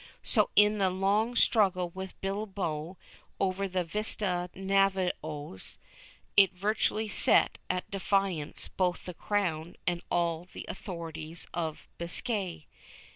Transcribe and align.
So, 0.23 0.49
in 0.55 0.79
the 0.79 0.89
long 0.89 1.35
struggle 1.35 1.89
with 1.91 2.19
Bilbao 2.21 2.97
over 3.39 3.67
the 3.67 3.83
visitas 3.83 4.49
de 4.51 4.59
navios, 4.61 5.77
it 6.35 6.53
virtually 6.53 7.07
set 7.07 7.59
at 7.69 7.91
defiance 7.91 8.67
both 8.67 9.05
the 9.05 9.13
crown 9.13 9.75
and 9.85 10.01
all 10.09 10.45
the 10.51 10.65
authorities 10.67 11.45
of 11.53 11.87
Biscay. 11.99 12.65